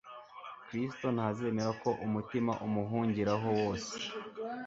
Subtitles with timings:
[0.65, 3.95] Kristo ntazemera ko umutima umuhungiraho wose,